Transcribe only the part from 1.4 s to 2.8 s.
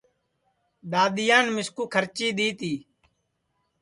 مِسکُوکھرچی دؔی تی